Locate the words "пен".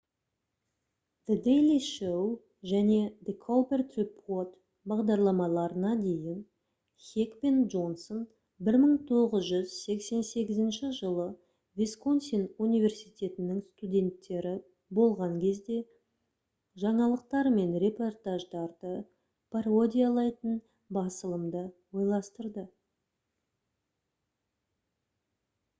7.43-7.59